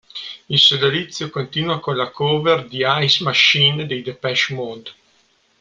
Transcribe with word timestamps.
Il 0.49 0.57
sodalizio 0.57 1.29
continua 1.29 1.79
con 1.79 1.95
la 1.95 2.09
cover 2.09 2.65
di 2.67 2.81
"Ice 2.83 3.23
Machine" 3.23 3.85
dei 3.85 4.01
Depeche 4.01 4.55
Mode. 4.55 4.91